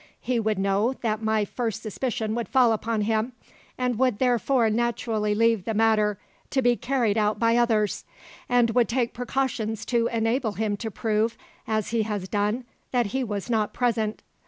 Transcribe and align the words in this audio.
He 0.19 0.39
would 0.39 0.57
know 0.57 0.93
that 1.03 1.21
my 1.21 1.45
first 1.45 1.83
suspicion 1.83 2.33
would 2.33 2.49
fall 2.49 2.73
upon 2.73 3.01
him, 3.01 3.33
and 3.77 3.99
would, 3.99 4.17
therefore, 4.17 4.67
naturally 4.67 5.35
leave 5.35 5.63
the 5.63 5.75
matter 5.75 6.17
to 6.49 6.63
be 6.63 6.75
carried 6.75 7.19
out 7.19 7.37
by 7.37 7.55
others, 7.55 8.03
and 8.49 8.71
would 8.71 8.89
take 8.89 9.13
precautions 9.13 9.85
to 9.85 10.07
enable 10.07 10.53
him 10.53 10.75
to 10.77 10.89
prove, 10.89 11.37
as 11.67 11.89
he 11.91 12.01
has 12.01 12.27
done, 12.27 12.65
that 12.89 13.05
he 13.13 13.23
was 13.23 13.47
not 13.47 13.73
present. 13.75 14.23